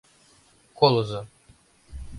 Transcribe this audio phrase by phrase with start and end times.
[0.77, 1.21] Колызо